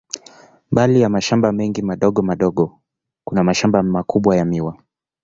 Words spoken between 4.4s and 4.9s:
miwa.